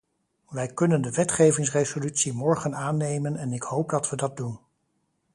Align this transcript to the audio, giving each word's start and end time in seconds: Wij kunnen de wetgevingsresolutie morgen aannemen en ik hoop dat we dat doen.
Wij 0.49 0.67
kunnen 0.67 1.01
de 1.01 1.11
wetgevingsresolutie 1.11 2.33
morgen 2.33 2.75
aannemen 2.75 3.35
en 3.37 3.53
ik 3.53 3.63
hoop 3.63 3.89
dat 3.89 4.09
we 4.09 4.15
dat 4.15 4.37
doen. 4.37 4.59